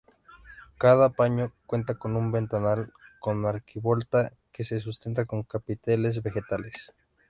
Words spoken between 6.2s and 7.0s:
vegetales.